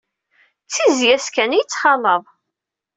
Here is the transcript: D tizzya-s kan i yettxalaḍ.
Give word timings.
D 0.65 0.69
tizzya-s 0.73 1.27
kan 1.35 1.55
i 1.55 1.57
yettxalaḍ. 1.59 2.23